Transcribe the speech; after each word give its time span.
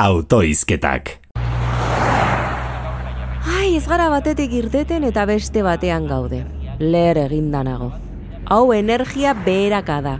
autoizketak. 0.00 1.10
Ai, 3.58 3.76
ez 3.76 3.84
gara 3.84 4.06
batetik 4.08 4.54
irteten 4.56 5.04
eta 5.04 5.26
beste 5.28 5.60
batean 5.60 6.06
gaude. 6.08 6.38
Leher 6.80 7.18
egindanago. 7.26 7.90
Hau 8.48 8.72
energia 8.72 9.34
beheraka 9.36 9.98
da. 10.00 10.14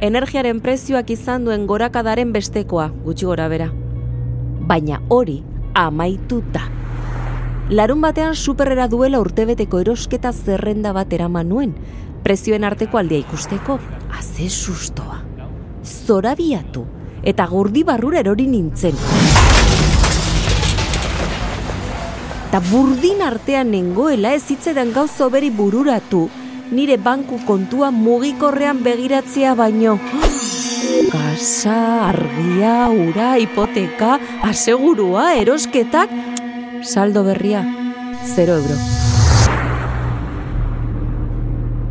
Energiaren 0.00 0.62
prezioak 0.64 1.12
izan 1.12 1.44
duen 1.44 1.66
gorakadaren 1.68 2.32
bestekoa, 2.32 2.88
gutxi 3.04 3.28
gora 3.28 3.50
bera. 3.52 3.68
Baina 4.70 5.02
hori 5.12 5.42
amaitu 5.76 6.40
da. 6.54 6.64
Larun 7.68 8.00
batean 8.00 8.32
superrera 8.32 8.88
duela 8.88 9.20
urtebeteko 9.20 9.82
erosketa 9.84 10.32
zerrenda 10.32 10.94
bat 10.96 11.12
eraman 11.12 11.52
nuen, 11.52 11.76
prezioen 12.24 12.64
arteko 12.64 12.96
aldea 12.96 13.26
ikusteko, 13.26 13.76
haze 14.08 14.48
sustoa. 14.48 15.20
Zorabiatu, 15.84 16.86
eta 17.28 17.44
gordi 17.46 17.82
barrura 17.84 18.22
erori 18.22 18.46
nintzen. 18.48 18.96
Eta 22.48 22.60
burdin 22.70 23.20
artean 23.20 23.68
nengoela 23.74 24.32
ez 24.32 24.46
hitzaidan 24.48 24.94
gauza 24.96 25.28
beri 25.28 25.50
bururatu, 25.52 26.22
nire 26.72 26.96
banku 26.96 27.42
kontua 27.44 27.90
mugikorrean 27.92 28.80
begiratzea 28.86 29.52
baino. 29.58 29.98
Gasa, 31.12 32.08
argia, 32.08 32.88
ura, 32.88 33.34
hipoteka, 33.36 34.16
asegurua, 34.48 35.34
erosketak, 35.36 36.08
saldo 36.80 37.26
berria, 37.28 37.60
0 38.24 38.56
euro. 38.56 38.78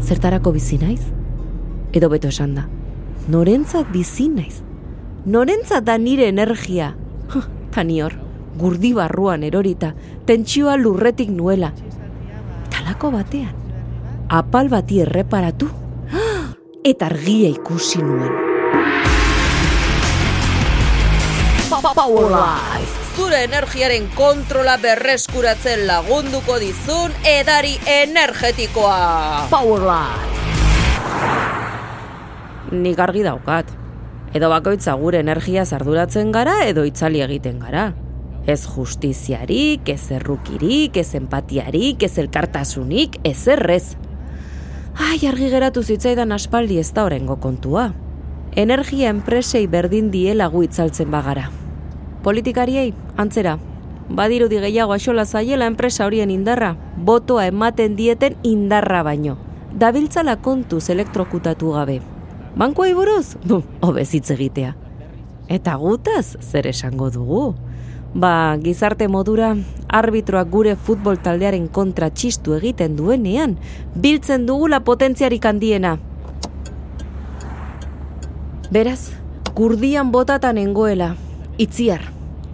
Zertarako 0.02 0.56
bizi 0.58 0.82
naiz? 0.82 1.04
Edo 1.94 2.10
beto 2.10 2.34
esan 2.34 2.56
da. 2.58 2.66
Norentzat 3.30 3.92
bizi 3.94 4.32
naiz? 4.34 4.67
Norentzat 5.26 5.84
da 5.84 5.98
nire 5.98 6.28
energia? 6.28 6.94
Tanior, 7.74 8.14
gurdi 8.58 8.94
barruan 8.94 9.44
erorita, 9.44 9.94
tentsioa 10.26 10.78
lurretik 10.78 11.30
nuela. 11.30 11.72
Talako 12.74 13.12
batean, 13.12 13.54
apal 14.30 14.70
bati 14.70 15.02
erreparatu, 15.04 15.70
eta 16.92 17.10
argia 17.12 17.50
ikusi 17.50 18.02
nuen. 18.02 18.34
Power 21.68 22.32
Life! 22.32 22.94
Zure 23.18 23.44
energiaren 23.44 24.08
kontrola 24.16 24.78
berreskuratzen 24.82 25.86
lagunduko 25.90 26.60
dizun 26.62 27.12
edari 27.26 27.76
energetikoa! 27.86 29.48
Power 29.52 29.84
Life! 29.90 30.38
Nik 32.72 33.00
argi 33.00 33.24
daukat. 33.28 33.87
Edo 34.36 34.50
bakoitza 34.52 34.94
gure 35.00 35.22
energia 35.24 35.64
zarduratzen 35.66 36.34
gara 36.36 36.60
edo 36.68 36.84
itzali 36.86 37.22
egiten 37.24 37.60
gara. 37.64 37.94
Ez 38.48 38.64
justiziarik, 38.68 39.88
ez 39.90 40.12
errukirik, 40.12 40.98
ez 40.98 41.14
empatiarik, 41.16 42.04
ez 42.04 42.18
elkartasunik, 42.18 43.20
ez 43.24 43.48
errez. 43.48 43.96
Ai, 44.98 45.20
argi 45.30 45.50
geratu 45.52 45.84
zitzaidan 45.84 46.32
aspaldi 46.32 46.80
ez 46.80 46.90
da 46.96 47.06
orengo 47.06 47.38
kontua. 47.44 47.92
Energia 48.56 49.12
enpresei 49.14 49.68
berdin 49.68 50.12
diela 50.12 50.48
gu 50.50 50.64
itzaltzen 50.66 51.12
bagara. 51.12 51.50
Politikariei, 52.24 52.94
antzera, 53.16 53.58
badirudi 54.10 54.60
gehiago 54.64 54.96
axola 54.96 55.26
zaiela 55.26 55.68
enpresa 55.68 56.06
horien 56.08 56.32
indarra, 56.32 56.76
botoa 56.98 57.46
ematen 57.48 57.96
dieten 57.96 58.36
indarra 58.44 59.04
baino. 59.04 59.38
Dabiltzala 59.78 60.38
kontuz 60.42 60.90
elektrokutatu 60.90 61.76
gabe. 61.76 62.00
Bankoa 62.58 62.94
buruz? 62.98 63.36
Bu, 63.48 63.62
obezitz 63.86 64.32
egitea. 64.34 64.74
Eta 65.48 65.76
gutaz, 65.78 66.36
zer 66.42 66.68
esango 66.68 67.12
dugu? 67.14 67.54
Ba, 68.18 68.58
gizarte 68.64 69.06
modura, 69.08 69.52
arbitroak 69.94 70.50
gure 70.50 70.74
futbol 70.76 71.20
taldearen 71.22 71.68
kontra 71.70 72.10
txistu 72.10 72.56
egiten 72.58 72.96
duenean, 72.98 73.58
biltzen 73.94 74.48
dugula 74.48 74.80
potentziarik 74.82 75.46
handiena. 75.46 75.98
Beraz, 78.74 79.14
gurdian 79.56 80.10
botatan 80.12 80.58
engoela, 80.58 81.14
itziar, 81.62 82.10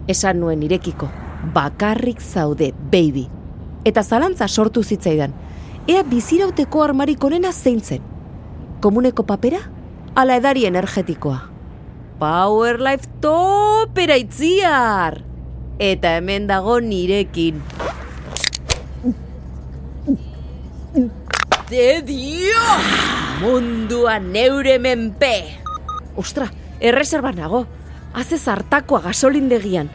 esan 0.06 0.42
nuen 0.42 0.62
irekiko, 0.62 1.08
bakarrik 1.54 2.20
zaude, 2.20 2.74
baby. 2.92 3.24
Eta 3.88 4.04
zalantza 4.04 4.48
sortu 4.48 4.84
zitzaidan, 4.84 5.32
ea 5.88 6.04
bizirauteko 6.04 6.84
armarik 6.84 7.24
onena 7.24 7.52
zeintzen. 7.52 8.04
Komuneko 8.84 9.24
papera? 9.24 9.62
Ala 10.14 10.36
edari 10.38 10.62
energetikoa. 10.68 11.40
Power 12.20 12.78
Life 12.78 13.08
topera 13.20 14.14
itziar! 14.14 15.24
Eta 15.82 16.12
hemen 16.20 16.46
dago 16.46 16.78
nirekin. 16.78 17.58
De 21.66 21.88
dio! 22.06 22.62
Mundua 23.42 24.20
neure 24.22 24.78
menpe! 24.78 25.34
Ostra, 26.14 26.46
erreserba 26.78 27.34
nago. 27.34 27.66
Haze 28.14 28.38
zartakoa 28.38 29.02
gasolindegian. 29.08 29.90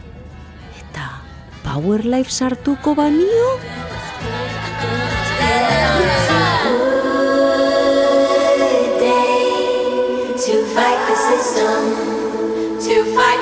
Eta 0.82 1.08
Power 1.64 2.04
Life 2.04 2.36
sartuko 2.36 2.92
banio? 3.00 3.56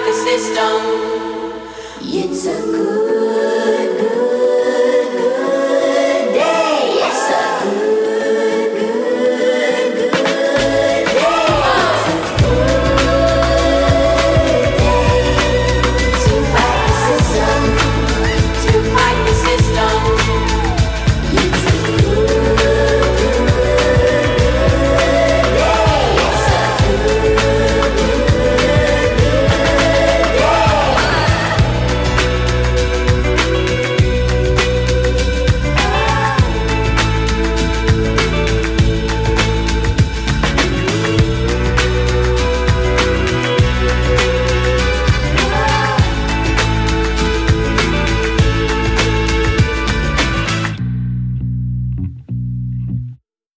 the 0.07 0.13
system. 0.13 0.81
It's 2.01 2.45
a 2.45 2.61
good. 2.71 3.06